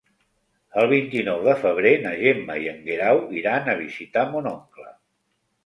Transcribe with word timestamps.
El 0.83 0.87
vint-i-nou 0.93 1.43
de 1.47 1.53
febrer 1.65 1.91
na 2.07 2.15
Gemma 2.23 2.57
i 2.65 2.67
en 2.73 2.81
Guerau 2.89 3.23
iran 3.43 3.73
a 3.73 3.79
visitar 3.85 4.27
mon 4.35 4.53
oncle. 4.57 4.91